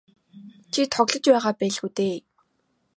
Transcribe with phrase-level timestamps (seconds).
[0.73, 2.15] Чи тоглож байгаа байлгүй дээ.